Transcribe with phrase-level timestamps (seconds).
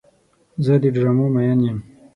[0.65, 1.77] زه د ډرامو مین یم.